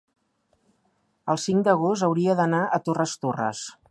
[1.33, 3.63] El cinc d'agost hauria d'anar a Torres Torres.